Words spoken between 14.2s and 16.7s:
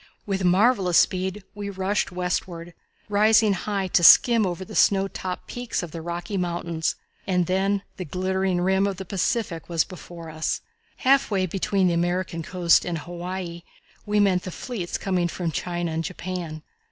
the fleets coming from China and Japan.